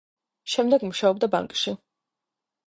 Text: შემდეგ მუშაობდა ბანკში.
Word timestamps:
შემდეგ 0.53 0.85
მუშაობდა 0.87 1.29
ბანკში. 1.37 1.75